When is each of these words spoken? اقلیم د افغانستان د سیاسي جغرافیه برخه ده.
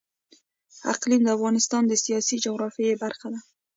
اقلیم 0.93 1.21
د 1.23 1.29
افغانستان 1.37 1.83
د 1.87 1.93
سیاسي 2.03 2.35
جغرافیه 2.45 2.99
برخه 3.03 3.27
ده. 3.33 3.39